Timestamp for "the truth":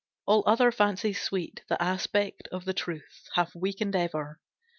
2.65-3.29